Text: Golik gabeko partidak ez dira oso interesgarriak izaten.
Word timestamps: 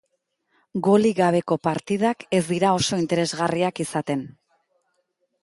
Golik 0.87 1.19
gabeko 1.19 1.57
partidak 1.67 2.25
ez 2.39 2.41
dira 2.49 2.73
oso 2.79 3.01
interesgarriak 3.03 3.83
izaten. 3.87 4.27